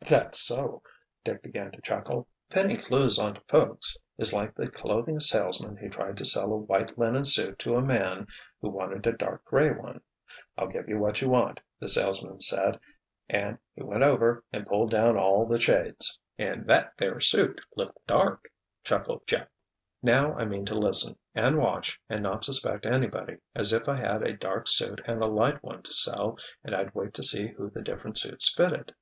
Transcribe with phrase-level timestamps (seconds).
[0.00, 0.82] "That's so,"
[1.22, 2.26] Dick began to chuckle.
[2.50, 6.98] "Pinning clues onto folks is like the clothing salesman who tried to sell a white
[6.98, 8.26] linen suit to a man
[8.60, 10.00] who wanted a dark grey one.
[10.56, 15.16] 'I'll give you what you want,' the salesman said—and he went over and pulled down
[15.16, 18.50] all the shades!" "And that there suit looked dark!"
[18.82, 19.46] chuckled Jeff.
[20.02, 24.24] "Now I mean to listen, and watch, and not suspect anybody, as if I had
[24.24, 27.70] a dark suit and a light one to sell and I'd wait to see who
[27.70, 28.92] the different suits fitted!"